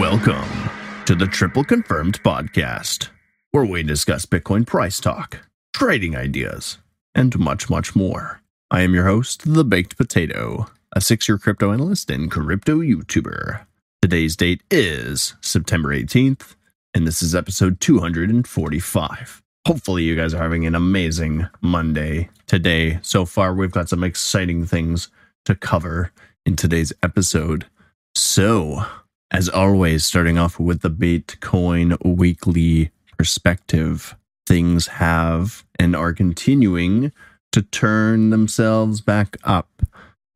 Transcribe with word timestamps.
Welcome 0.00 0.48
to 1.04 1.14
the 1.14 1.26
Triple 1.26 1.62
Confirmed 1.62 2.22
Podcast, 2.22 3.10
where 3.50 3.66
we 3.66 3.82
discuss 3.82 4.24
Bitcoin 4.24 4.66
price 4.66 4.98
talk, 4.98 5.46
trading 5.74 6.16
ideas, 6.16 6.78
and 7.14 7.38
much, 7.38 7.68
much 7.68 7.94
more. 7.94 8.40
I 8.70 8.80
am 8.80 8.94
your 8.94 9.04
host, 9.04 9.42
The 9.44 9.62
Baked 9.62 9.98
Potato, 9.98 10.68
a 10.96 11.02
six 11.02 11.28
year 11.28 11.36
crypto 11.36 11.70
analyst 11.70 12.10
and 12.10 12.30
crypto 12.30 12.78
YouTuber. 12.78 13.66
Today's 14.00 14.36
date 14.36 14.62
is 14.70 15.34
September 15.42 15.90
18th, 15.90 16.56
and 16.94 17.06
this 17.06 17.20
is 17.20 17.34
episode 17.34 17.78
245. 17.78 19.42
Hopefully, 19.66 20.04
you 20.04 20.16
guys 20.16 20.32
are 20.32 20.42
having 20.42 20.64
an 20.64 20.74
amazing 20.74 21.46
Monday 21.60 22.30
today. 22.46 23.00
So 23.02 23.26
far, 23.26 23.52
we've 23.52 23.70
got 23.70 23.90
some 23.90 24.02
exciting 24.02 24.64
things 24.64 25.10
to 25.44 25.54
cover 25.54 26.10
in 26.46 26.56
today's 26.56 26.94
episode. 27.02 27.66
So, 28.14 28.86
as 29.30 29.48
always, 29.48 30.04
starting 30.04 30.38
off 30.38 30.58
with 30.58 30.80
the 30.82 30.90
Bitcoin 30.90 31.96
weekly 32.04 32.90
perspective, 33.16 34.16
things 34.46 34.88
have 34.88 35.64
and 35.78 35.94
are 35.94 36.12
continuing 36.12 37.12
to 37.52 37.62
turn 37.62 38.30
themselves 38.30 39.00
back 39.00 39.36
up. 39.44 39.82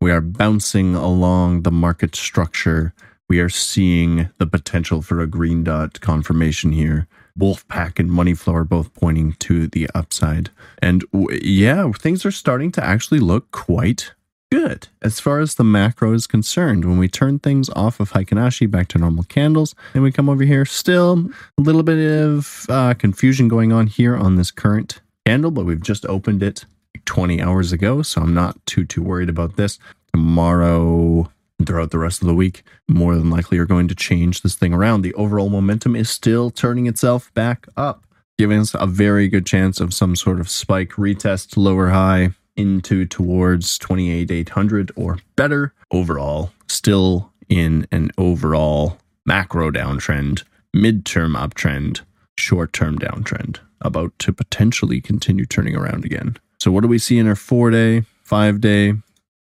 We 0.00 0.10
are 0.10 0.20
bouncing 0.20 0.94
along 0.94 1.62
the 1.62 1.72
market 1.72 2.14
structure. 2.14 2.94
We 3.28 3.40
are 3.40 3.48
seeing 3.48 4.30
the 4.38 4.46
potential 4.46 5.02
for 5.02 5.20
a 5.20 5.26
green 5.26 5.64
dot 5.64 6.00
confirmation 6.00 6.72
here. 6.72 7.08
Wolfpack 7.38 7.98
and 7.98 8.10
Moneyflow 8.10 8.54
are 8.54 8.64
both 8.64 8.94
pointing 8.94 9.32
to 9.40 9.66
the 9.66 9.88
upside. 9.94 10.50
And 10.80 11.04
w- 11.12 11.36
yeah, 11.42 11.90
things 11.92 12.24
are 12.24 12.30
starting 12.30 12.70
to 12.72 12.84
actually 12.84 13.18
look 13.18 13.50
quite 13.50 14.12
good 14.50 14.88
as 15.02 15.20
far 15.20 15.40
as 15.40 15.54
the 15.54 15.64
macro 15.64 16.12
is 16.12 16.26
concerned. 16.26 16.84
When 16.84 16.98
we 16.98 17.08
turn 17.08 17.38
things 17.38 17.68
off 17.70 18.00
of 18.00 18.12
Heikin 18.12 18.38
Ashi 18.38 18.70
back 18.70 18.88
to 18.88 18.98
normal 18.98 19.24
candles, 19.24 19.74
and 19.94 20.02
we 20.02 20.12
come 20.12 20.28
over 20.28 20.44
here, 20.44 20.64
still 20.64 21.28
a 21.58 21.60
little 21.60 21.82
bit 21.82 21.98
of 22.22 22.66
uh, 22.68 22.94
confusion 22.94 23.48
going 23.48 23.72
on 23.72 23.86
here 23.86 24.16
on 24.16 24.36
this 24.36 24.50
current 24.50 25.00
candle, 25.26 25.50
but 25.50 25.64
we've 25.64 25.82
just 25.82 26.06
opened 26.06 26.42
it 26.42 26.64
20 27.04 27.42
hours 27.42 27.72
ago, 27.72 28.02
so 28.02 28.22
I'm 28.22 28.34
not 28.34 28.64
too 28.66 28.84
too 28.84 29.02
worried 29.02 29.28
about 29.28 29.56
this. 29.56 29.78
Tomorrow, 30.12 31.30
throughout 31.66 31.90
the 31.90 31.98
rest 31.98 32.22
of 32.22 32.28
the 32.28 32.34
week, 32.34 32.62
more 32.88 33.14
than 33.16 33.30
likely 33.30 33.58
are 33.58 33.66
going 33.66 33.88
to 33.88 33.94
change 33.94 34.42
this 34.42 34.54
thing 34.54 34.72
around. 34.72 35.02
The 35.02 35.14
overall 35.14 35.50
momentum 35.50 35.96
is 35.96 36.08
still 36.10 36.50
turning 36.50 36.86
itself 36.86 37.32
back 37.34 37.66
up, 37.76 38.04
giving 38.38 38.60
us 38.60 38.74
a 38.74 38.86
very 38.86 39.28
good 39.28 39.46
chance 39.46 39.80
of 39.80 39.92
some 39.94 40.14
sort 40.16 40.40
of 40.40 40.48
spike 40.48 40.92
retest, 40.92 41.56
lower 41.56 41.88
high 41.90 42.30
into 42.56 43.04
towards 43.06 43.78
28,800 43.78 44.92
or 44.96 45.18
better. 45.36 45.72
Overall, 45.90 46.52
still 46.68 47.32
in 47.48 47.86
an 47.92 48.10
overall 48.18 48.98
macro 49.26 49.70
downtrend, 49.70 50.44
midterm 50.74 51.36
uptrend, 51.36 52.00
short 52.36 52.72
term 52.72 52.98
downtrend, 52.98 53.58
about 53.80 54.18
to 54.18 54.32
potentially 54.32 55.00
continue 55.00 55.46
turning 55.46 55.76
around 55.76 56.04
again. 56.04 56.36
So, 56.58 56.70
what 56.70 56.82
do 56.82 56.88
we 56.88 56.98
see 56.98 57.18
in 57.18 57.28
our 57.28 57.36
four 57.36 57.70
day, 57.70 58.04
five 58.22 58.60
day, 58.60 58.94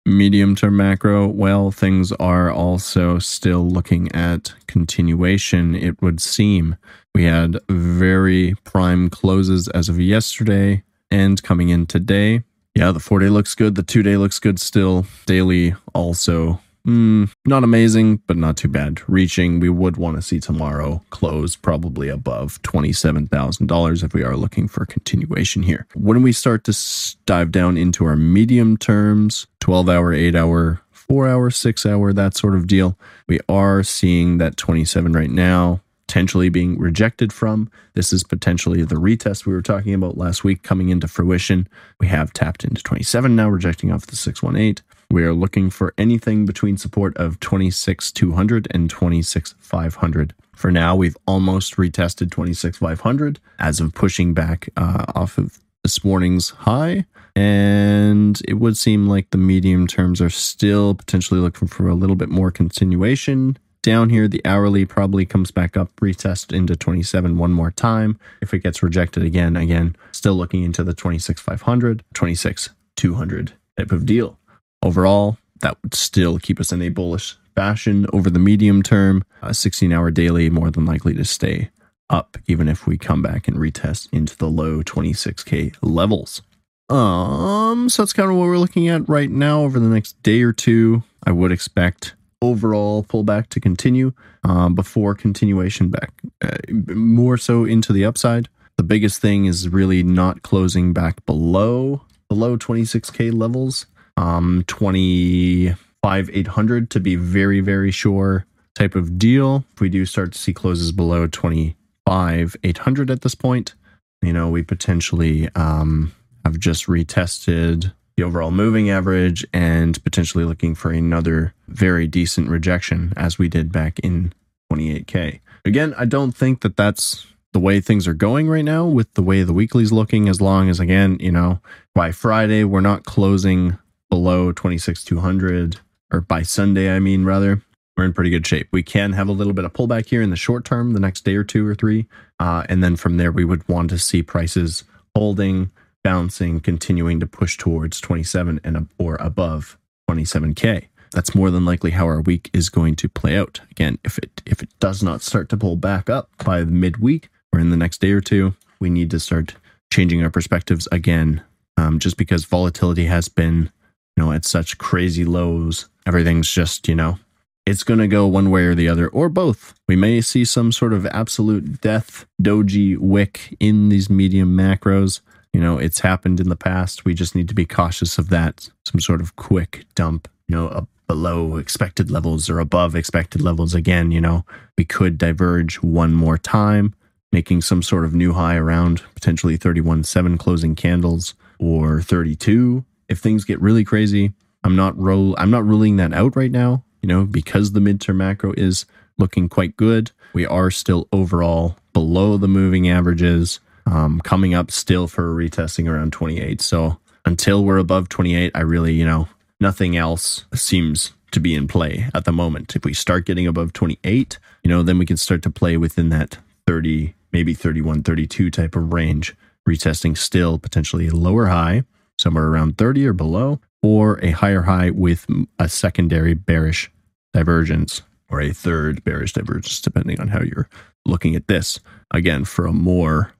medium 0.06 0.54
term 0.54 0.76
macro? 0.76 1.26
Well, 1.26 1.70
things 1.70 2.12
are 2.12 2.50
also 2.50 3.18
still 3.18 3.66
looking 3.68 4.12
at 4.12 4.52
continuation, 4.66 5.74
it 5.74 6.00
would 6.02 6.20
seem. 6.20 6.76
We 7.14 7.24
had 7.24 7.58
very 7.68 8.54
prime 8.64 9.08
closes 9.08 9.68
as 9.68 9.88
of 9.88 10.00
yesterday 10.00 10.82
and 11.10 11.42
coming 11.42 11.68
in 11.68 11.86
today. 11.86 12.42
Yeah, 12.74 12.90
the 12.90 13.00
four 13.00 13.20
day 13.20 13.28
looks 13.28 13.54
good. 13.54 13.74
The 13.76 13.82
two 13.82 14.02
day 14.02 14.16
looks 14.16 14.38
good 14.38 14.58
still. 14.58 15.06
Daily 15.26 15.74
also 15.94 16.60
Mm, 16.86 17.32
not 17.46 17.64
amazing, 17.64 18.20
but 18.26 18.36
not 18.36 18.58
too 18.58 18.68
bad. 18.68 19.00
Reaching, 19.08 19.58
we 19.58 19.70
would 19.70 19.96
want 19.96 20.16
to 20.16 20.22
see 20.22 20.38
tomorrow 20.38 21.02
close 21.08 21.56
probably 21.56 22.08
above 22.08 22.60
$27,000 22.62 24.04
if 24.04 24.12
we 24.12 24.22
are 24.22 24.36
looking 24.36 24.68
for 24.68 24.84
continuation 24.84 25.62
here. 25.62 25.86
When 25.94 26.22
we 26.22 26.32
start 26.32 26.64
to 26.64 26.76
dive 27.24 27.52
down 27.52 27.78
into 27.78 28.04
our 28.04 28.16
medium 28.16 28.76
terms, 28.76 29.46
12 29.60 29.88
hour, 29.88 30.12
8 30.12 30.34
hour, 30.34 30.82
4 30.92 31.26
hour, 31.26 31.50
6 31.50 31.86
hour, 31.86 32.12
that 32.12 32.36
sort 32.36 32.54
of 32.54 32.66
deal, 32.66 32.98
we 33.26 33.40
are 33.48 33.82
seeing 33.82 34.36
that 34.38 34.58
27 34.58 35.12
right 35.12 35.30
now 35.30 35.80
potentially 36.06 36.48
being 36.48 36.78
rejected 36.78 37.32
from. 37.32 37.70
This 37.94 38.12
is 38.12 38.22
potentially 38.22 38.82
the 38.82 38.96
retest 38.96 39.46
we 39.46 39.52
were 39.52 39.62
talking 39.62 39.94
about 39.94 40.18
last 40.18 40.44
week 40.44 40.62
coming 40.62 40.88
into 40.88 41.08
fruition. 41.08 41.68
We 41.98 42.08
have 42.08 42.32
tapped 42.32 42.64
into 42.64 42.82
27 42.82 43.34
now, 43.34 43.48
rejecting 43.48 43.90
off 43.90 44.06
the 44.06 44.16
618. 44.16 44.84
We 45.10 45.24
are 45.24 45.34
looking 45.34 45.70
for 45.70 45.94
anything 45.98 46.46
between 46.46 46.76
support 46.76 47.16
of 47.16 47.40
26,200 47.40 48.68
and 48.70 48.90
26,500. 48.90 50.34
For 50.54 50.70
now, 50.70 50.96
we've 50.96 51.16
almost 51.26 51.76
retested 51.76 52.30
26,500 52.30 53.40
as 53.58 53.80
of 53.80 53.94
pushing 53.94 54.34
back 54.34 54.68
uh, 54.76 55.04
off 55.14 55.38
of 55.38 55.58
this 55.82 56.04
morning's 56.04 56.50
high. 56.50 57.04
And 57.36 58.40
it 58.46 58.54
would 58.54 58.76
seem 58.76 59.08
like 59.08 59.30
the 59.30 59.38
medium 59.38 59.86
terms 59.86 60.20
are 60.20 60.30
still 60.30 60.94
potentially 60.94 61.40
looking 61.40 61.66
for 61.66 61.88
a 61.88 61.94
little 61.94 62.16
bit 62.16 62.28
more 62.28 62.50
continuation. 62.50 63.58
Down 63.84 64.08
here, 64.08 64.28
the 64.28 64.40
hourly 64.46 64.86
probably 64.86 65.26
comes 65.26 65.50
back 65.50 65.76
up, 65.76 65.94
retest 65.96 66.56
into 66.56 66.74
27 66.74 67.36
one 67.36 67.52
more 67.52 67.70
time. 67.70 68.18
If 68.40 68.54
it 68.54 68.60
gets 68.60 68.82
rejected 68.82 69.22
again, 69.22 69.58
again, 69.58 69.94
still 70.10 70.32
looking 70.32 70.62
into 70.62 70.82
the 70.82 70.94
26,500, 70.94 72.02
26,200 72.14 73.52
type 73.76 73.92
of 73.92 74.06
deal. 74.06 74.38
Overall, 74.82 75.36
that 75.60 75.76
would 75.82 75.92
still 75.92 76.38
keep 76.38 76.58
us 76.60 76.72
in 76.72 76.80
a 76.80 76.88
bullish 76.88 77.36
fashion 77.54 78.06
over 78.10 78.30
the 78.30 78.38
medium 78.38 78.82
term. 78.82 79.22
A 79.42 79.52
16 79.52 79.92
hour 79.92 80.10
daily, 80.10 80.48
more 80.48 80.70
than 80.70 80.86
likely 80.86 81.12
to 81.12 81.24
stay 81.26 81.68
up, 82.08 82.38
even 82.46 82.68
if 82.68 82.86
we 82.86 82.96
come 82.96 83.20
back 83.20 83.46
and 83.48 83.58
retest 83.58 84.08
into 84.14 84.34
the 84.34 84.48
low 84.48 84.82
26K 84.82 85.76
levels. 85.82 86.40
Um, 86.88 87.90
so 87.90 88.00
that's 88.00 88.14
kind 88.14 88.30
of 88.30 88.36
what 88.38 88.44
we're 88.44 88.56
looking 88.56 88.88
at 88.88 89.06
right 89.10 89.30
now 89.30 89.60
over 89.60 89.78
the 89.78 89.88
next 89.90 90.22
day 90.22 90.40
or 90.40 90.54
two. 90.54 91.02
I 91.22 91.32
would 91.32 91.52
expect 91.52 92.14
overall 92.44 93.02
pullback 93.04 93.48
to 93.48 93.60
continue 93.60 94.12
um, 94.44 94.74
before 94.74 95.14
continuation 95.14 95.90
back, 95.90 96.12
uh, 96.42 96.56
more 96.70 97.36
so 97.36 97.64
into 97.64 97.92
the 97.92 98.04
upside. 98.04 98.48
The 98.76 98.82
biggest 98.82 99.20
thing 99.20 99.46
is 99.46 99.68
really 99.68 100.02
not 100.02 100.42
closing 100.42 100.92
back 100.92 101.24
below 101.26 102.02
below 102.28 102.56
26k 102.56 103.32
levels 103.32 103.86
um 104.16 104.64
25 104.66 106.30
800 106.32 106.90
to 106.90 107.00
be 107.00 107.16
very 107.16 107.60
very 107.60 107.90
sure 107.90 108.46
type 108.74 108.94
of 108.94 109.18
deal 109.18 109.64
if 109.74 109.80
we 109.80 109.88
do 109.88 110.04
start 110.04 110.32
to 110.32 110.38
see 110.38 110.52
closes 110.52 110.90
below 110.92 111.26
25 111.26 112.56
800 112.62 113.10
at 113.10 113.20
this 113.20 113.34
point 113.34 113.74
you 114.22 114.32
know 114.32 114.48
we 114.48 114.62
potentially 114.62 115.48
um 115.54 116.12
have 116.44 116.58
just 116.58 116.86
retested 116.86 117.92
the 118.16 118.22
overall 118.22 118.50
moving 118.50 118.90
average 118.90 119.44
and 119.52 120.02
potentially 120.04 120.44
looking 120.44 120.74
for 120.74 120.90
another 120.90 121.54
very 121.68 122.06
decent 122.06 122.48
rejection 122.48 123.12
as 123.16 123.38
we 123.38 123.48
did 123.48 123.72
back 123.72 123.98
in 124.00 124.32
28k 124.72 125.40
again 125.64 125.94
i 125.98 126.04
don't 126.04 126.32
think 126.32 126.60
that 126.60 126.76
that's 126.76 127.26
the 127.52 127.60
way 127.60 127.80
things 127.80 128.08
are 128.08 128.14
going 128.14 128.48
right 128.48 128.64
now 128.64 128.84
with 128.84 129.12
the 129.14 129.22
way 129.22 129.42
the 129.42 129.52
weekly's 129.52 129.92
looking 129.92 130.28
as 130.28 130.40
long 130.40 130.68
as 130.68 130.80
again 130.80 131.16
you 131.20 131.30
know 131.30 131.60
by 131.94 132.10
friday 132.10 132.64
we're 132.64 132.80
not 132.80 133.04
closing 133.04 133.78
below 134.10 134.52
26,200 134.52 135.80
or 136.12 136.20
by 136.20 136.42
Sunday, 136.42 136.94
I 136.94 137.00
mean, 137.00 137.24
rather, 137.24 137.62
we're 137.96 138.04
in 138.04 138.12
pretty 138.12 138.30
good 138.30 138.46
shape. 138.46 138.68
We 138.70 138.82
can 138.82 139.12
have 139.12 139.28
a 139.28 139.32
little 139.32 139.52
bit 139.52 139.64
of 139.64 139.72
pullback 139.72 140.06
here 140.06 140.22
in 140.22 140.30
the 140.30 140.36
short 140.36 140.64
term, 140.64 140.92
the 140.92 141.00
next 141.00 141.24
day 141.24 141.34
or 141.34 141.44
two 141.44 141.66
or 141.66 141.74
three. 141.74 142.06
Uh, 142.38 142.64
and 142.68 142.82
then 142.82 142.94
from 142.96 143.16
there, 143.16 143.32
we 143.32 143.44
would 143.44 143.68
want 143.68 143.90
to 143.90 143.98
see 143.98 144.22
prices 144.22 144.84
holding, 145.16 145.70
bouncing, 146.04 146.60
continuing 146.60 147.18
to 147.18 147.26
push 147.26 147.56
towards 147.56 148.00
27 148.00 148.60
and 148.62 148.88
or 148.98 149.16
above 149.16 149.76
27K. 150.08 150.84
That's 151.10 151.34
more 151.34 151.50
than 151.50 151.64
likely 151.64 151.90
how 151.92 152.06
our 152.06 152.20
week 152.20 152.50
is 152.52 152.68
going 152.68 152.94
to 152.96 153.08
play 153.08 153.36
out. 153.36 153.60
Again, 153.72 153.98
if 154.04 154.18
it 154.18 154.42
if 154.46 154.62
it 154.62 154.68
does 154.78 155.02
not 155.02 155.22
start 155.22 155.48
to 155.48 155.56
pull 155.56 155.76
back 155.76 156.08
up 156.08 156.30
by 156.44 156.64
midweek 156.64 157.28
or 157.52 157.58
in 157.58 157.70
the 157.70 157.76
next 157.76 158.00
day 158.00 158.12
or 158.12 158.20
two, 158.20 158.54
we 158.78 158.90
need 158.90 159.10
to 159.10 159.18
start 159.18 159.54
changing 159.92 160.22
our 160.22 160.30
perspectives 160.30 160.86
again. 160.92 161.42
Um, 161.76 161.98
just 161.98 162.16
because 162.16 162.44
volatility 162.44 163.06
has 163.06 163.28
been 163.28 163.72
you 164.16 164.24
know, 164.24 164.32
at 164.32 164.44
such 164.44 164.78
crazy 164.78 165.24
lows. 165.24 165.88
Everything's 166.06 166.50
just, 166.50 166.88
you 166.88 166.94
know, 166.94 167.18
it's 167.66 167.82
going 167.82 167.98
to 167.98 168.08
go 168.08 168.26
one 168.26 168.50
way 168.50 168.64
or 168.64 168.74
the 168.74 168.88
other, 168.88 169.08
or 169.08 169.28
both. 169.28 169.74
We 169.88 169.96
may 169.96 170.20
see 170.20 170.44
some 170.44 170.70
sort 170.70 170.92
of 170.92 171.06
absolute 171.06 171.80
death 171.80 172.26
doji 172.42 172.96
wick 172.98 173.56
in 173.58 173.88
these 173.88 174.10
medium 174.10 174.56
macros. 174.56 175.20
You 175.54 175.60
know, 175.60 175.78
it's 175.78 176.00
happened 176.00 176.40
in 176.40 176.50
the 176.50 176.56
past. 176.56 177.06
We 177.06 177.14
just 177.14 177.34
need 177.34 177.48
to 177.48 177.54
be 177.54 177.64
cautious 177.64 178.18
of 178.18 178.28
that. 178.28 178.68
Some 178.84 179.00
sort 179.00 179.22
of 179.22 179.36
quick 179.36 179.86
dump, 179.94 180.28
you 180.48 180.56
know, 180.56 180.88
below 181.06 181.56
expected 181.56 182.10
levels 182.10 182.50
or 182.50 182.58
above 182.58 182.94
expected 182.94 183.40
levels 183.40 183.74
again. 183.74 184.10
You 184.10 184.20
know, 184.20 184.44
we 184.76 184.84
could 184.84 185.16
diverge 185.16 185.76
one 185.76 186.12
more 186.12 186.36
time, 186.36 186.94
making 187.32 187.62
some 187.62 187.82
sort 187.82 188.04
of 188.04 188.14
new 188.14 188.34
high 188.34 188.56
around 188.56 189.02
potentially 189.14 189.56
31.7 189.56 190.38
closing 190.38 190.74
candles 190.74 191.34
or 191.58 192.02
32 192.02 192.84
if 193.08 193.18
things 193.18 193.44
get 193.44 193.60
really 193.60 193.84
crazy, 193.84 194.32
I'm 194.62 194.76
not 194.76 194.98
roll 194.98 195.34
I'm 195.38 195.50
not 195.50 195.66
ruling 195.66 195.96
that 195.96 196.12
out 196.12 196.36
right 196.36 196.50
now, 196.50 196.84
you 197.02 197.08
know, 197.08 197.24
because 197.24 197.72
the 197.72 197.80
midterm 197.80 198.16
macro 198.16 198.52
is 198.56 198.86
looking 199.18 199.48
quite 199.48 199.76
good. 199.76 200.10
We 200.32 200.46
are 200.46 200.70
still 200.70 201.08
overall 201.12 201.76
below 201.92 202.36
the 202.36 202.48
moving 202.48 202.88
averages, 202.88 203.60
um, 203.86 204.20
coming 204.20 204.54
up 204.54 204.70
still 204.70 205.06
for 205.06 205.34
retesting 205.34 205.90
around 205.90 206.12
28. 206.12 206.60
So 206.60 206.98
until 207.24 207.64
we're 207.64 207.78
above 207.78 208.08
28, 208.08 208.52
I 208.54 208.60
really, 208.60 208.94
you 208.94 209.04
know, 209.04 209.28
nothing 209.60 209.96
else 209.96 210.44
seems 210.54 211.12
to 211.32 211.40
be 211.40 211.54
in 211.54 211.66
play 211.66 212.08
at 212.14 212.24
the 212.24 212.32
moment. 212.32 212.76
If 212.76 212.84
we 212.84 212.94
start 212.94 213.26
getting 213.26 213.46
above 213.46 213.72
28, 213.72 214.38
you 214.62 214.70
know, 214.70 214.82
then 214.82 214.98
we 214.98 215.06
can 215.06 215.16
start 215.16 215.42
to 215.42 215.50
play 215.50 215.76
within 215.76 216.08
that 216.10 216.38
30, 216.66 217.14
maybe 217.32 217.54
31, 217.54 218.02
32 218.02 218.50
type 218.50 218.76
of 218.76 218.92
range, 218.92 219.34
retesting 219.68 220.16
still 220.16 220.58
potentially 220.58 221.08
a 221.08 221.14
lower 221.14 221.46
high, 221.46 221.84
somewhere 222.18 222.46
around 222.46 222.78
30 222.78 223.06
or 223.06 223.12
below, 223.12 223.60
or 223.82 224.18
a 224.22 224.30
higher 224.30 224.62
high 224.62 224.90
with 224.90 225.26
a 225.58 225.68
secondary 225.68 226.34
bearish 226.34 226.90
divergence 227.32 228.02
or 228.30 228.40
a 228.40 228.52
third 228.52 229.04
bearish 229.04 229.32
divergence, 229.32 229.80
depending 229.80 230.20
on 230.20 230.28
how 230.28 230.40
you're 230.40 230.68
looking 231.04 231.34
at 231.34 231.48
this. 231.48 231.80
Again, 232.10 232.44
for 232.44 232.66
a 232.66 232.72
more 232.72 233.32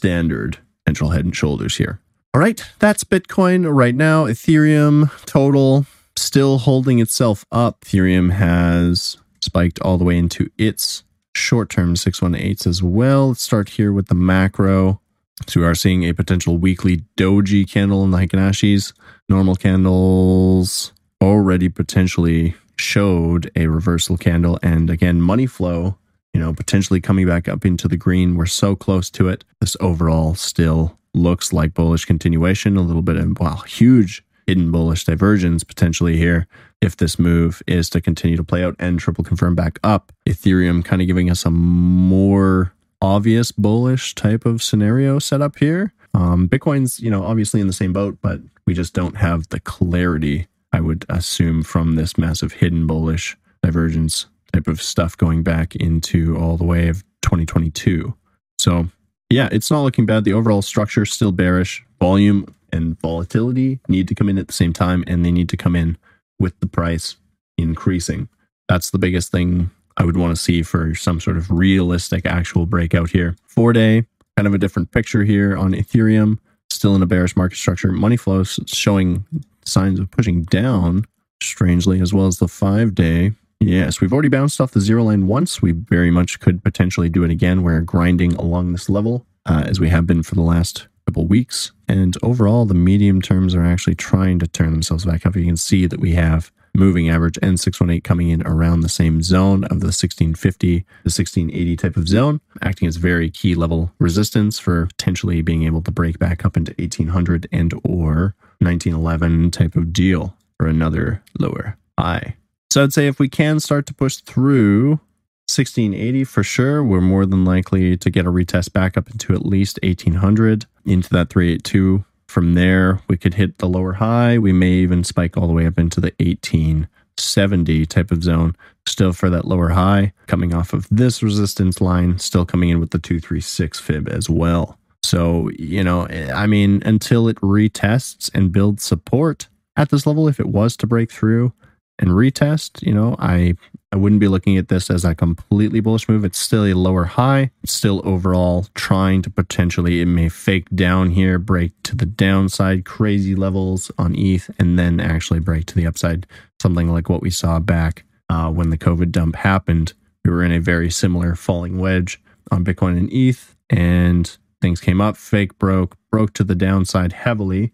standard 0.00 0.56
potential 0.82 1.10
head 1.10 1.26
and 1.26 1.36
shoulders 1.36 1.76
here. 1.76 2.00
All 2.32 2.40
right, 2.40 2.64
that's 2.78 3.04
Bitcoin 3.04 3.70
right 3.70 3.94
now. 3.94 4.24
Ethereum 4.24 5.10
total 5.26 5.84
still 6.16 6.56
holding 6.56 7.00
itself 7.00 7.44
up. 7.52 7.82
Ethereum 7.82 8.32
has 8.32 9.18
spiked 9.42 9.78
all 9.80 9.98
the 9.98 10.04
way 10.04 10.16
into 10.16 10.48
its 10.56 11.04
short 11.36 11.68
term 11.68 11.96
618s 11.96 12.66
as 12.66 12.82
well. 12.82 13.28
Let's 13.28 13.42
start 13.42 13.68
here 13.68 13.92
with 13.92 14.06
the 14.06 14.14
macro. 14.14 15.02
So 15.46 15.60
we 15.60 15.66
are 15.66 15.74
seeing 15.74 16.04
a 16.04 16.14
potential 16.14 16.56
weekly 16.56 17.04
doji 17.18 17.70
candle 17.70 18.02
in 18.04 18.10
the 18.10 18.16
Heikin 18.16 18.92
Normal 19.28 19.56
candles 19.56 20.92
already 21.20 21.68
potentially 21.68 22.54
showed 22.76 23.50
a 23.54 23.66
reversal 23.66 24.16
candle. 24.16 24.58
And 24.62 24.88
again, 24.88 25.20
money 25.20 25.46
flow, 25.46 25.98
you 26.32 26.40
know, 26.40 26.52
potentially 26.52 27.00
coming 27.00 27.26
back 27.26 27.48
up 27.48 27.64
into 27.64 27.88
the 27.88 27.96
green. 27.96 28.36
We're 28.36 28.46
so 28.46 28.76
close 28.76 29.10
to 29.10 29.28
it. 29.28 29.44
This 29.60 29.76
overall 29.80 30.34
still 30.34 30.96
looks 31.14 31.52
like 31.52 31.74
bullish 31.74 32.04
continuation, 32.04 32.76
a 32.76 32.82
little 32.82 33.02
bit 33.02 33.16
of, 33.16 33.38
wow, 33.40 33.56
huge 33.56 34.24
hidden 34.46 34.72
bullish 34.72 35.04
divergence 35.04 35.62
potentially 35.62 36.16
here 36.16 36.46
if 36.80 36.96
this 36.96 37.18
move 37.18 37.62
is 37.66 37.88
to 37.90 38.00
continue 38.00 38.36
to 38.36 38.42
play 38.42 38.64
out 38.64 38.74
and 38.78 38.98
triple 38.98 39.22
confirm 39.22 39.54
back 39.54 39.78
up. 39.84 40.12
Ethereum 40.26 40.84
kind 40.84 41.00
of 41.02 41.06
giving 41.06 41.30
us 41.30 41.44
a 41.44 41.50
more 41.50 42.72
obvious 43.02 43.52
bullish 43.52 44.14
type 44.14 44.44
of 44.44 44.62
scenario 44.62 45.18
set 45.18 45.40
up 45.40 45.58
here. 45.58 45.92
Um, 46.14 46.48
Bitcoin's, 46.48 47.00
you 47.00 47.10
know, 47.10 47.22
obviously 47.22 47.60
in 47.60 47.66
the 47.66 47.72
same 47.72 47.92
boat, 47.92 48.18
but 48.20 48.40
we 48.66 48.74
just 48.74 48.94
don't 48.94 49.16
have 49.16 49.48
the 49.50 49.60
clarity, 49.60 50.48
I 50.72 50.80
would 50.80 51.04
assume, 51.08 51.62
from 51.62 51.94
this 51.94 52.18
massive 52.18 52.54
hidden 52.54 52.86
bullish 52.86 53.36
divergence 53.62 54.26
type 54.52 54.66
of 54.68 54.80
stuff 54.82 55.16
going 55.16 55.42
back 55.42 55.76
into 55.76 56.36
all 56.36 56.56
the 56.56 56.64
way 56.64 56.88
of 56.88 57.02
2022. 57.22 58.14
So 58.58 58.88
yeah, 59.30 59.48
it's 59.52 59.70
not 59.70 59.82
looking 59.82 60.06
bad. 60.06 60.24
The 60.24 60.32
overall 60.32 60.62
structure 60.62 61.02
is 61.02 61.12
still 61.12 61.32
bearish. 61.32 61.84
Volume 62.00 62.52
and 62.72 63.00
volatility 63.00 63.80
need 63.88 64.08
to 64.08 64.14
come 64.14 64.28
in 64.28 64.38
at 64.38 64.48
the 64.48 64.52
same 64.52 64.72
time, 64.72 65.04
and 65.06 65.24
they 65.24 65.32
need 65.32 65.48
to 65.50 65.56
come 65.56 65.76
in 65.76 65.96
with 66.38 66.58
the 66.60 66.66
price 66.66 67.16
increasing. 67.56 68.28
That's 68.68 68.90
the 68.90 68.98
biggest 68.98 69.30
thing 69.30 69.70
I 69.96 70.04
would 70.04 70.16
want 70.16 70.34
to 70.34 70.42
see 70.42 70.62
for 70.62 70.94
some 70.94 71.20
sort 71.20 71.36
of 71.36 71.50
realistic 71.50 72.26
actual 72.26 72.66
breakout 72.66 73.10
here. 73.10 73.36
Four 73.46 73.72
day, 73.72 74.06
kind 74.36 74.46
of 74.46 74.54
a 74.54 74.58
different 74.58 74.90
picture 74.90 75.24
here 75.24 75.56
on 75.56 75.72
Ethereum, 75.72 76.38
still 76.70 76.94
in 76.94 77.02
a 77.02 77.06
bearish 77.06 77.36
market 77.36 77.56
structure. 77.56 77.92
Money 77.92 78.16
flows 78.16 78.58
showing 78.66 79.24
signs 79.64 80.00
of 80.00 80.10
pushing 80.10 80.42
down, 80.44 81.04
strangely, 81.42 82.00
as 82.00 82.14
well 82.14 82.26
as 82.26 82.38
the 82.38 82.48
five 82.48 82.94
day 82.94 83.32
Yes, 83.60 84.00
we've 84.00 84.12
already 84.12 84.30
bounced 84.30 84.58
off 84.58 84.72
the 84.72 84.80
zero 84.80 85.04
line 85.04 85.26
once. 85.26 85.60
We 85.60 85.72
very 85.72 86.10
much 86.10 86.40
could 86.40 86.64
potentially 86.64 87.10
do 87.10 87.24
it 87.24 87.30
again. 87.30 87.62
We're 87.62 87.82
grinding 87.82 88.34
along 88.36 88.72
this 88.72 88.88
level 88.88 89.26
uh, 89.44 89.64
as 89.66 89.78
we 89.78 89.90
have 89.90 90.06
been 90.06 90.22
for 90.22 90.34
the 90.34 90.40
last 90.40 90.88
couple 91.06 91.26
weeks. 91.26 91.72
And 91.86 92.16
overall, 92.22 92.64
the 92.64 92.74
medium 92.74 93.20
terms 93.20 93.54
are 93.54 93.64
actually 93.64 93.96
trying 93.96 94.38
to 94.38 94.46
turn 94.46 94.70
themselves 94.70 95.04
back 95.04 95.26
up. 95.26 95.36
You 95.36 95.44
can 95.44 95.58
see 95.58 95.86
that 95.86 96.00
we 96.00 96.14
have 96.14 96.50
moving 96.74 97.10
average 97.10 97.38
and 97.42 97.60
618 97.60 98.00
coming 98.00 98.30
in 98.30 98.46
around 98.46 98.80
the 98.80 98.88
same 98.88 99.22
zone 99.22 99.64
of 99.64 99.80
the 99.80 99.92
1650 99.92 100.78
the 100.78 100.84
1680 101.04 101.76
type 101.76 101.96
of 101.96 102.08
zone, 102.08 102.40
acting 102.62 102.88
as 102.88 102.96
very 102.96 103.28
key 103.28 103.54
level 103.54 103.92
resistance 103.98 104.58
for 104.58 104.86
potentially 104.86 105.42
being 105.42 105.64
able 105.64 105.82
to 105.82 105.90
break 105.90 106.18
back 106.18 106.46
up 106.46 106.56
into 106.56 106.72
1800 106.78 107.48
and 107.52 107.74
or 107.84 108.34
1911 108.60 109.50
type 109.50 109.76
of 109.76 109.92
deal 109.92 110.34
or 110.58 110.66
another 110.66 111.22
lower 111.38 111.76
high. 111.98 112.36
So 112.70 112.84
I'd 112.84 112.92
say 112.92 113.08
if 113.08 113.18
we 113.18 113.28
can 113.28 113.58
start 113.58 113.86
to 113.86 113.94
push 113.94 114.18
through 114.18 115.00
1680 115.48 116.22
for 116.22 116.44
sure, 116.44 116.84
we're 116.84 117.00
more 117.00 117.26
than 117.26 117.44
likely 117.44 117.96
to 117.96 118.10
get 118.10 118.26
a 118.26 118.30
retest 118.30 118.72
back 118.72 118.96
up 118.96 119.10
into 119.10 119.34
at 119.34 119.44
least 119.44 119.80
1800 119.82 120.66
into 120.86 121.10
that 121.10 121.30
382. 121.30 122.04
From 122.28 122.54
there, 122.54 123.00
we 123.08 123.16
could 123.16 123.34
hit 123.34 123.58
the 123.58 123.68
lower 123.68 123.94
high. 123.94 124.38
We 124.38 124.52
may 124.52 124.70
even 124.70 125.02
spike 125.02 125.36
all 125.36 125.48
the 125.48 125.52
way 125.52 125.66
up 125.66 125.80
into 125.80 126.00
the 126.00 126.14
1870 126.20 127.86
type 127.86 128.12
of 128.12 128.22
zone, 128.22 128.54
still 128.86 129.12
for 129.12 129.28
that 129.30 129.46
lower 129.46 129.70
high, 129.70 130.12
coming 130.28 130.54
off 130.54 130.72
of 130.72 130.86
this 130.92 131.24
resistance 131.24 131.80
line, 131.80 132.20
still 132.20 132.46
coming 132.46 132.68
in 132.68 132.78
with 132.78 132.90
the 132.90 133.00
236 133.00 133.80
fib 133.80 134.08
as 134.08 134.30
well. 134.30 134.78
So, 135.02 135.50
you 135.58 135.82
know, 135.82 136.06
I 136.06 136.46
mean, 136.46 136.84
until 136.84 137.26
it 137.26 137.36
retests 137.38 138.30
and 138.32 138.52
builds 138.52 138.84
support 138.84 139.48
at 139.76 139.88
this 139.88 140.06
level, 140.06 140.28
if 140.28 140.38
it 140.38 140.46
was 140.46 140.76
to 140.76 140.86
break 140.86 141.10
through, 141.10 141.52
and 142.00 142.10
retest, 142.10 142.82
you 142.82 142.92
know, 142.92 143.14
I 143.18 143.54
I 143.92 143.96
wouldn't 143.96 144.20
be 144.20 144.28
looking 144.28 144.56
at 144.56 144.68
this 144.68 144.88
as 144.88 145.04
a 145.04 145.14
completely 145.14 145.80
bullish 145.80 146.08
move. 146.08 146.24
It's 146.24 146.38
still 146.38 146.64
a 146.64 146.74
lower 146.74 147.04
high. 147.04 147.50
Still 147.64 148.00
overall 148.04 148.66
trying 148.74 149.20
to 149.22 149.30
potentially 149.30 150.00
it 150.00 150.06
may 150.06 150.28
fake 150.28 150.68
down 150.74 151.10
here, 151.10 151.38
break 151.38 151.72
to 151.84 151.96
the 151.96 152.06
downside, 152.06 152.84
crazy 152.84 153.34
levels 153.34 153.90
on 153.98 154.14
ETH, 154.16 154.48
and 154.58 154.78
then 154.78 155.00
actually 155.00 155.40
break 155.40 155.66
to 155.66 155.74
the 155.74 155.86
upside. 155.86 156.26
Something 156.62 156.90
like 156.90 157.08
what 157.08 157.22
we 157.22 157.30
saw 157.30 157.58
back 157.58 158.04
uh, 158.28 158.50
when 158.50 158.70
the 158.70 158.78
COVID 158.78 159.10
dump 159.10 159.36
happened. 159.36 159.92
We 160.24 160.30
were 160.30 160.44
in 160.44 160.52
a 160.52 160.60
very 160.60 160.90
similar 160.90 161.34
falling 161.34 161.78
wedge 161.78 162.22
on 162.50 162.64
Bitcoin 162.64 162.96
and 162.96 163.12
ETH, 163.12 163.56
and 163.68 164.36
things 164.60 164.80
came 164.80 165.00
up, 165.00 165.16
fake 165.16 165.58
broke, 165.58 165.96
broke 166.10 166.32
to 166.34 166.44
the 166.44 166.54
downside 166.54 167.12
heavily, 167.12 167.72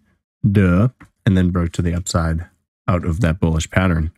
duh, 0.50 0.88
and 1.26 1.36
then 1.36 1.50
broke 1.50 1.72
to 1.72 1.82
the 1.82 1.94
upside 1.94 2.46
out 2.88 3.04
of 3.04 3.20
that 3.20 3.40
bullish 3.40 3.70
pattern. 3.70 4.12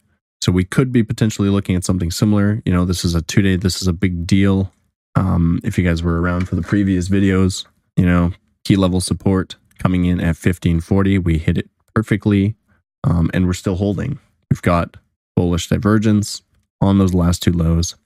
So 0.49 0.53
we 0.53 0.65
could 0.65 0.93
be 0.93 1.03
potentially 1.03 1.51
looking 1.51 1.77
at 1.77 1.85
something 1.85 2.11
similar. 2.11 2.63
You 2.65 2.73
know, 2.73 2.87
this 2.87 3.05
is 3.05 3.15
a 3.15 3.21
two 3.21 3.43
day, 3.43 3.57
this 3.57 3.83
is 3.83 3.87
a 3.87 3.93
big 3.93 4.27
deal. 4.27 4.73
Um, 5.15 5.61
if 5.63 5.77
you 5.77 5.85
guys 5.85 6.03
were 6.03 6.23
around 6.23 6.49
for 6.49 6.57
the 6.57 6.63
previous 6.63 7.11
videos, 7.11 7.67
you 7.99 8.07
know, 8.07 8.33
key 8.65 8.77
level 8.77 9.03
support 9.03 9.57
coming 9.79 10.07
in 10.07 10.21
at 10.21 10.39
1540. 10.41 11.19
We 11.19 11.37
hit 11.37 11.59
it 11.59 11.69
perfectly 11.95 12.57
um, 13.05 13.31
and 13.35 13.47
we're 13.47 13.53
still 13.53 13.77
holding. 13.77 14.19
We've 14.51 14.63
got 14.63 14.97
bullish 15.37 15.69
divergence 15.69 16.41
on 16.81 16.97
those 16.97 17.13
last 17.13 17.43
two 17.43 17.53
lows. 17.53 17.97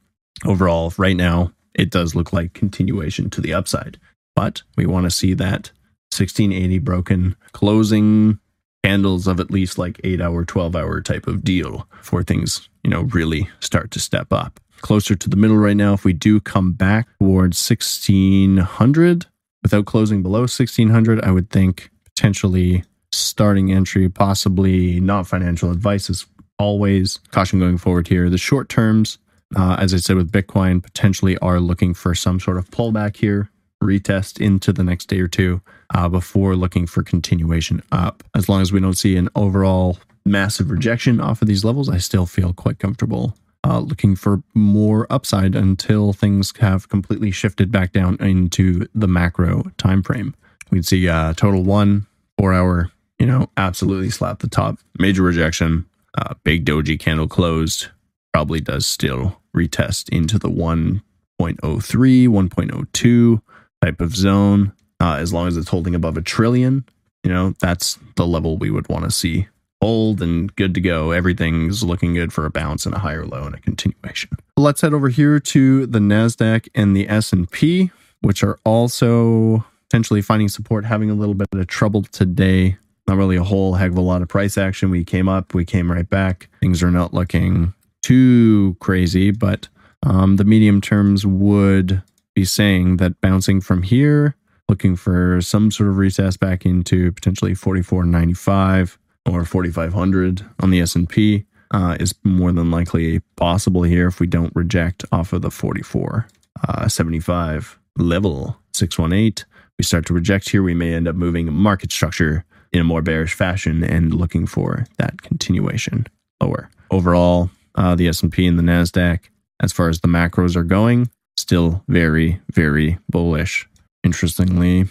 Overall, 0.45 0.93
right 0.99 1.17
now, 1.17 1.53
it 1.77 1.91
does 1.91 2.17
look 2.17 2.33
like 2.33 2.55
continuation 2.55 3.31
to 3.31 3.41
the 3.41 3.55
upside, 3.55 4.01
but 4.35 4.63
we 4.77 4.85
want 4.85 5.05
to 5.05 5.13
see 5.13 5.33
that 5.35 5.71
1680 6.11 6.81
broken 6.81 7.37
closing 7.53 8.41
candles 8.83 9.27
of 9.27 9.41
at 9.41 9.51
least 9.51 9.79
like 9.79 10.01
eight 10.05 10.21
hour, 10.21 10.45
12 10.45 10.75
hour 10.77 11.01
type 11.01 11.27
of 11.27 11.45
deal 11.45 11.89
before 11.99 12.23
things, 12.23 12.69
you 12.83 12.91
know, 12.91 13.03
really 13.03 13.49
start 13.61 13.91
to 13.93 14.01
step 14.01 14.33
up. 14.33 14.61
Closer 14.81 15.15
to 15.15 15.29
the 15.29 15.37
middle 15.37 15.57
right 15.57 15.77
now, 15.77 15.93
if 15.93 16.05
we 16.05 16.13
do 16.13 16.41
come 16.41 16.73
back 16.73 17.07
towards 17.19 17.71
1600 17.71 19.27
without 19.63 19.87
closing 19.87 20.23
below 20.23 20.41
1600, 20.41 21.23
I 21.23 21.31
would 21.31 21.51
think 21.51 21.91
potentially 22.05 22.85
starting 23.13 23.73
entry, 23.73 24.09
possibly 24.09 24.99
not 24.99 25.27
financial 25.27 25.71
advice 25.71 26.11
is 26.11 26.27
always 26.59 27.19
caution 27.31 27.61
going 27.61 27.79
forward 27.79 28.09
here. 28.09 28.29
The 28.29 28.39
short 28.39 28.69
terms, 28.69 29.19
uh, 29.55 29.77
as 29.79 29.95
I 29.95 29.99
said 29.99 30.17
with 30.17 30.33
Bitcoin, 30.33 30.83
potentially 30.83 31.39
are 31.39 31.61
looking 31.61 31.95
for 31.95 32.15
some 32.15 32.41
sort 32.41 32.59
of 32.59 32.71
pullback 32.71 33.17
here 33.17 33.51
retest 33.83 34.41
into 34.41 34.73
the 34.73 34.85
next 34.85 35.07
day 35.07 35.21
or 35.21 35.29
two 35.29 35.61
uh, 35.95 36.09
before 36.09 36.57
looking 36.57 36.87
for 36.87 37.03
continuation 37.03 37.83
up. 37.93 38.23
As 38.35 38.49
long 38.49 38.63
as 38.63 38.73
we 38.73 38.81
don't 38.81 38.95
see 38.95 39.17
an 39.17 39.29
overall 39.35 39.99
massive 40.25 40.71
rejection 40.71 41.21
off 41.21 41.43
of 41.43 41.49
these 41.49 41.65
levels, 41.65 41.89
I 41.89 41.99
still 41.99 42.27
feel 42.27 42.53
quite 42.53 42.79
comfortable 42.79 43.37
uh, 43.65 43.79
looking 43.79 44.17
for 44.17 44.43
more 44.55 45.07
upside 45.11 45.55
until 45.55 46.13
things 46.13 46.53
have 46.59 46.89
completely 46.89 47.31
shifted 47.31 47.71
back 47.71 47.93
down 47.93 48.17
into 48.21 48.87
the 48.95 49.07
macro 49.07 49.65
time 49.79 50.03
frame. 50.03 50.35
We'd 50.71 50.87
see 50.87 51.09
uh, 51.09 51.35
total 51.35 51.63
one 51.63 52.07
four 52.39 52.53
hour, 52.53 52.91
you 53.19 53.27
know, 53.27 53.49
absolutely 53.57 54.11
slap 54.11 54.41
the 54.41 54.49
top, 54.49 54.79
major 54.99 55.23
rejection, 55.23 55.87
uh, 56.19 56.35
big 56.45 56.65
doji 56.65 56.99
candle 56.99 57.29
closed, 57.29 57.89
probably 58.33 58.61
does 58.61 58.87
still 58.87 59.41
retest 59.55 60.09
into 60.09 60.39
the 60.39 60.49
1.03, 60.49 61.03
1.02 61.41 63.43
type 63.83 64.01
of 64.01 64.15
zone, 64.15 64.73
uh, 65.01 65.17
as 65.17 65.33
long 65.33 65.49
as 65.49 65.57
it's 65.57 65.69
holding 65.69 65.95
above 65.95 66.17
a 66.17 66.23
trillion, 66.23 66.85
you 67.25 67.33
know, 67.33 67.55
that's 67.61 67.99
the 68.17 68.27
level 68.27 68.57
we 68.57 68.71
would 68.71 68.89
want 68.89 69.05
to 69.05 69.11
see 69.11 69.49
hold 69.83 70.23
and 70.23 70.55
good 70.55 70.75
to 70.75 70.81
go. 70.81 71.11
Everything's 71.11 71.83
looking 71.83 72.15
good 72.15 72.33
for 72.33 72.47
a 72.47 72.51
bounce 72.51 72.87
and 72.87 72.95
a 72.95 73.01
higher 73.01 73.27
low 73.27 73.47
and 73.47 73.55
a 73.57 73.59
continuation. 73.59 74.31
Let's 74.57 74.81
head 74.81 74.95
over 74.95 75.09
here 75.09 75.41
to 75.41 75.87
the 75.87 75.99
Nasdaq 75.99 76.69
and 76.73 76.97
the 76.97 77.09
S&P, 77.09 77.91
which 78.21 78.45
are 78.45 78.61
also 78.65 79.65
potentially 79.89 80.23
finding 80.23 80.49
support, 80.49 80.85
having 80.85 81.11
a 81.11 81.15
little 81.15 81.35
bit 81.35 81.49
of 81.53 81.67
trouble 81.67 82.05
today. 82.05 82.77
Not 83.09 83.17
really 83.17 83.35
a 83.35 83.43
whole 83.43 83.75
heck 83.75 83.91
of 83.91 83.97
a 83.97 84.03
lot 84.03 84.23
of 84.23 84.29
price 84.29 84.57
action. 84.57 84.89
We 84.89 85.03
came 85.03 85.29
up, 85.29 85.53
we 85.53 85.65
came 85.65 85.91
right 85.91 86.09
back. 86.09 86.49
Things 86.61 86.81
are 86.81 86.93
not 86.93 87.13
looking 87.13 87.75
too 88.03 88.77
crazy, 88.79 89.33
but 89.33 89.69
um, 90.05 90.37
the 90.37 90.45
medium 90.45 90.81
terms 90.81 91.27
would 91.27 92.05
be 92.35 92.45
saying 92.45 92.97
that 92.99 93.21
bouncing 93.21 93.61
from 93.61 93.83
here, 93.83 94.37
looking 94.69 94.97
for 94.97 95.41
some 95.41 95.71
sort 95.71 95.91
of 95.91 95.97
retest 95.97 96.39
back 96.39 96.65
into 96.65 97.13
potentially 97.13 97.53
44.95 97.53 98.97
or 99.29 99.45
4500 99.45 100.45
on 100.61 100.71
the 100.71 100.81
S&P 100.81 101.45
uh, 101.73 101.97
is 101.99 102.15
more 102.25 102.53
than 102.53 102.71
likely 102.71 103.21
possible 103.37 103.83
here 103.83 104.09
if 104.09 104.21
we 104.21 104.27
don't 104.27 104.55
reject 104.55 105.05
off 105.13 105.33
of 105.33 105.43
the 105.43 105.51
44 105.51 106.27
uh, 106.69 106.89
75 106.89 107.79
level 107.99 108.57
618 108.73 109.47
we 109.79 109.85
start 109.85 110.07
to 110.07 110.15
reject 110.15 110.51
here 110.51 110.63
we 110.63 110.75
may 110.75 110.93
end 110.95 111.09
up 111.09 111.17
moving 111.17 111.53
market 111.53 111.91
structure 111.91 112.45
in 112.73 112.81
a 112.81 112.85
more 112.85 113.03
bearish 113.03 113.35
fashion 113.35 113.83
and 113.85 114.15
looking 114.15 114.47
for 114.47 114.87
that 114.99 115.23
continuation 115.23 116.07
lower. 116.41 116.71
Overall 116.91 117.51
uh, 117.75 117.95
the 117.95 118.09
s&p 118.09 118.47
and 118.47 118.59
the 118.59 118.63
nasdaq 118.63 119.21
as 119.61 119.73
far 119.73 119.89
as 119.89 120.01
the 120.01 120.09
macros 120.09 120.57
are 120.57 120.65
going 120.65 121.11
still 121.37 121.83
very 121.89 122.41
very 122.53 122.99
bullish 123.09 123.69
interestingly 124.05 124.87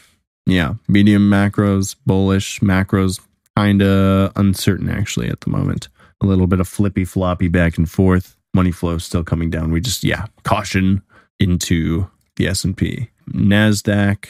yeah 0.45 0.73
medium 0.87 1.29
macros 1.29 1.95
bullish 2.05 2.59
macros 2.59 3.19
kind 3.55 3.81
of 3.81 4.31
uncertain 4.35 4.89
actually 4.89 5.29
at 5.29 5.41
the 5.41 5.49
moment. 5.49 5.87
A 6.21 6.25
little 6.25 6.47
bit 6.47 6.59
of 6.59 6.67
flippy 6.67 7.05
floppy 7.05 7.47
back 7.47 7.77
and 7.77 7.89
forth. 7.89 8.37
Money 8.53 8.71
flow 8.71 8.97
still 8.97 9.23
coming 9.23 9.49
down. 9.49 9.71
We 9.71 9.81
just 9.81 10.03
yeah, 10.03 10.25
caution 10.43 11.01
into 11.39 12.09
the 12.35 12.47
S&P. 12.47 13.09
Nasdaq 13.29 14.25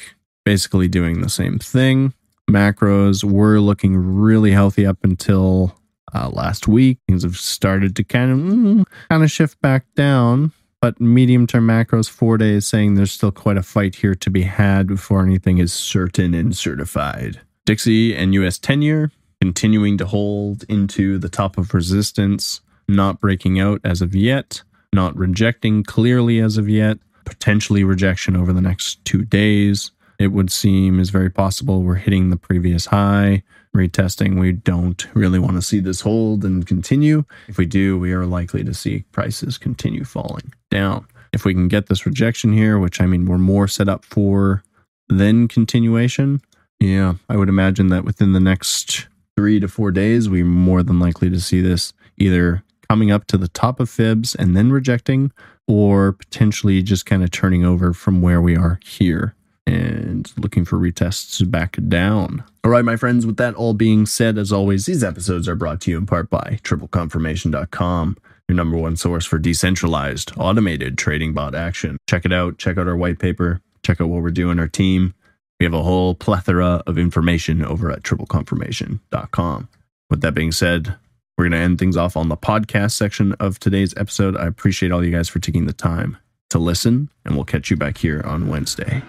basically 0.45 0.87
doing 0.87 1.21
the 1.21 1.29
same 1.29 1.59
thing. 1.59 2.13
Macros 2.49 3.23
were 3.23 3.59
looking 3.59 3.95
really 3.97 4.51
healthy 4.51 4.85
up 4.85 4.97
until 5.03 5.75
uh, 6.13 6.29
last 6.29 6.67
week. 6.67 6.97
Things 7.07 7.23
have 7.23 7.37
started 7.37 7.95
to 7.95 8.03
kind 8.03 8.31
of 8.31 8.37
mm, 8.37 8.85
kind 9.09 9.23
of 9.23 9.31
shift 9.31 9.61
back 9.61 9.85
down. 9.95 10.51
But 10.81 10.99
medium 10.99 11.45
term 11.45 11.67
macros, 11.67 12.09
four 12.09 12.37
days, 12.37 12.65
saying 12.65 12.95
there's 12.95 13.11
still 13.11 13.31
quite 13.31 13.57
a 13.57 13.63
fight 13.63 13.95
here 13.95 14.15
to 14.15 14.29
be 14.31 14.41
had 14.41 14.87
before 14.87 15.23
anything 15.23 15.59
is 15.59 15.71
certain 15.71 16.33
and 16.33 16.57
certified. 16.57 17.39
DXY 17.67 18.17
and 18.17 18.33
US 18.33 18.57
10 18.57 18.81
year 18.81 19.11
continuing 19.41 19.97
to 19.97 20.05
hold 20.05 20.63
into 20.69 21.17
the 21.17 21.29
top 21.29 21.57
of 21.57 21.73
resistance, 21.73 22.61
not 22.87 23.19
breaking 23.19 23.59
out 23.59 23.81
as 23.83 24.01
of 24.01 24.13
yet, 24.13 24.61
not 24.93 25.15
rejecting 25.15 25.83
clearly 25.83 26.39
as 26.39 26.57
of 26.57 26.69
yet, 26.69 26.97
potentially 27.25 27.83
rejection 27.83 28.35
over 28.35 28.53
the 28.53 28.61
next 28.61 29.03
two 29.03 29.23
days. 29.23 29.91
It 30.19 30.27
would 30.27 30.51
seem 30.51 30.99
is 30.99 31.09
very 31.09 31.31
possible 31.31 31.81
we're 31.81 31.95
hitting 31.95 32.29
the 32.29 32.37
previous 32.37 32.85
high, 32.85 33.41
retesting. 33.75 34.39
We 34.39 34.51
don't 34.51 35.07
really 35.13 35.39
want 35.39 35.55
to 35.55 35.61
see 35.61 35.79
this 35.79 36.01
hold 36.01 36.43
and 36.43 36.65
continue. 36.65 37.23
If 37.47 37.57
we 37.57 37.65
do, 37.65 37.97
we 37.97 38.11
are 38.11 38.25
likely 38.25 38.63
to 38.63 38.73
see 38.73 39.05
prices 39.11 39.57
continue 39.57 40.03
falling 40.03 40.53
down. 40.69 41.07
If 41.33 41.45
we 41.45 41.53
can 41.53 41.67
get 41.67 41.87
this 41.87 42.05
rejection 42.05 42.51
here, 42.51 42.77
which 42.77 42.99
I 42.99 43.05
mean, 43.05 43.25
we're 43.25 43.37
more 43.37 43.67
set 43.67 43.87
up 43.87 44.03
for 44.03 44.63
than 45.07 45.47
continuation, 45.47 46.41
yeah, 46.79 47.15
I 47.29 47.37
would 47.37 47.49
imagine 47.49 47.87
that 47.87 48.03
within 48.03 48.33
the 48.33 48.39
next 48.39 49.07
three 49.37 49.59
to 49.59 49.67
four 49.67 49.91
days, 49.91 50.27
we're 50.27 50.43
more 50.43 50.83
than 50.83 50.99
likely 50.99 51.29
to 51.29 51.39
see 51.39 51.61
this 51.61 51.93
either 52.17 52.63
coming 52.89 53.11
up 53.11 53.25
to 53.27 53.37
the 53.37 53.47
top 53.47 53.79
of 53.79 53.89
fibs 53.89 54.35
and 54.35 54.57
then 54.57 54.71
rejecting, 54.71 55.31
or 55.67 56.11
potentially 56.11 56.81
just 56.81 57.05
kind 57.05 57.23
of 57.23 57.31
turning 57.31 57.63
over 57.63 57.93
from 57.93 58.21
where 58.21 58.41
we 58.41 58.57
are 58.57 58.79
here 58.83 59.35
and 59.67 60.31
looking 60.37 60.65
for 60.65 60.77
retests 60.77 61.49
back 61.49 61.77
down. 61.87 62.43
All 62.63 62.71
right, 62.71 62.85
my 62.85 62.95
friends, 62.95 63.25
with 63.25 63.37
that 63.37 63.55
all 63.55 63.73
being 63.73 64.05
said, 64.05 64.37
as 64.37 64.51
always, 64.51 64.85
these 64.85 65.03
episodes 65.03 65.47
are 65.47 65.55
brought 65.55 65.81
to 65.81 65.91
you 65.91 65.97
in 65.97 66.05
part 66.05 66.29
by 66.29 66.59
tripleconfirmation.com, 66.63 68.17
your 68.47 68.55
number 68.55 68.77
one 68.77 68.95
source 68.97 69.25
for 69.25 69.39
decentralized, 69.39 70.31
automated 70.37 70.97
trading 70.97 71.33
bot 71.33 71.55
action. 71.55 71.97
Check 72.07 72.25
it 72.25 72.33
out. 72.33 72.57
Check 72.57 72.77
out 72.77 72.87
our 72.87 72.97
white 72.97 73.19
paper. 73.19 73.61
Check 73.83 74.01
out 74.01 74.09
what 74.09 74.21
we're 74.21 74.31
doing, 74.31 74.59
our 74.59 74.67
team. 74.67 75.13
We 75.59 75.65
have 75.65 75.73
a 75.73 75.83
whole 75.83 76.15
plethora 76.15 76.81
of 76.87 76.97
information 76.97 77.63
over 77.63 77.91
at 77.91 78.03
tripleconfirmation.com. 78.03 79.69
With 80.09 80.21
that 80.21 80.33
being 80.33 80.51
said, 80.51 80.95
we're 81.37 81.45
going 81.45 81.51
to 81.51 81.57
end 81.65 81.79
things 81.79 81.97
off 81.97 82.17
on 82.17 82.29
the 82.29 82.37
podcast 82.37 82.91
section 82.91 83.33
of 83.33 83.59
today's 83.59 83.95
episode. 83.95 84.35
I 84.35 84.47
appreciate 84.47 84.91
all 84.91 85.03
you 85.03 85.11
guys 85.11 85.29
for 85.29 85.39
taking 85.39 85.65
the 85.65 85.73
time 85.73 86.17
to 86.49 86.59
listen, 86.59 87.09
and 87.25 87.35
we'll 87.35 87.45
catch 87.45 87.71
you 87.71 87.77
back 87.77 87.97
here 87.97 88.21
on 88.25 88.47
Wednesday. 88.47 89.01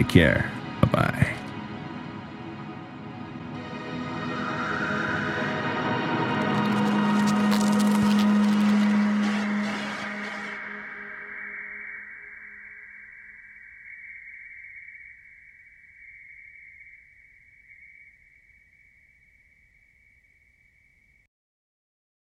Take 0.00 0.08
care. 0.08 0.50
Bye 0.80 0.88
bye. 0.92 1.39